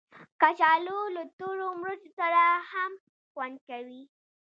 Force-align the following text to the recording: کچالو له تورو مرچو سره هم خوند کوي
کچالو 0.41 0.99
له 1.15 1.23
تورو 1.37 1.67
مرچو 1.81 2.09
سره 2.19 2.43
هم 2.71 2.91
خوند 3.31 3.55
کوي 3.69 4.01